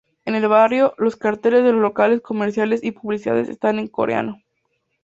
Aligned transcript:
En 0.25 0.33
el 0.33 0.47
barrio, 0.47 0.95
los 0.97 1.15
carteles 1.15 1.63
de 1.63 1.73
los 1.73 1.79
locales 1.81 2.21
comerciales 2.21 2.83
y 2.83 2.89
publicidades 2.89 3.49
están 3.49 3.77
en 3.77 3.87
coreano. 3.87 4.41